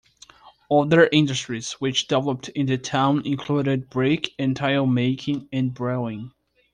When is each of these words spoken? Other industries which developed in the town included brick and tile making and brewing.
Other 0.71 1.07
industries 1.11 1.73
which 1.73 2.07
developed 2.07 2.49
in 2.49 2.65
the 2.65 2.79
town 2.79 3.23
included 3.23 3.87
brick 3.91 4.31
and 4.39 4.55
tile 4.55 4.87
making 4.87 5.47
and 5.53 5.71
brewing. 5.75 6.31